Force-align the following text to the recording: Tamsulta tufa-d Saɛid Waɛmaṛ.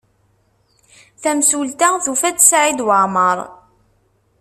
Tamsulta 1.23 1.87
tufa-d 2.03 2.37
Saɛid 2.49 2.79
Waɛmaṛ. 2.85 3.37